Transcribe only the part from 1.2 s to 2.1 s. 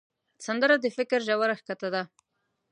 ژوره ښکته ده